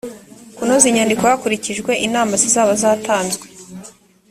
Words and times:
kunoza 0.55 0.85
inyandiko 0.87 1.21
hakurikijwe 1.29 1.91
inama 2.05 2.33
zizaba 2.41 2.71
zatanzwe 2.81 3.45